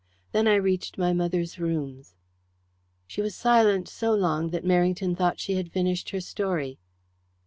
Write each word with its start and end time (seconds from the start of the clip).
Then 0.31 0.47
I 0.47 0.55
reached 0.55 0.97
my 0.97 1.13
mother's 1.13 1.59
rooms." 1.59 2.15
She 3.05 3.21
was 3.21 3.35
silent 3.35 3.87
so 3.87 4.13
long 4.15 4.49
that 4.49 4.65
Merrington 4.65 5.15
thought 5.15 5.39
she 5.39 5.53
had 5.53 5.71
finished 5.71 6.09
her 6.09 6.19
story. 6.21 6.79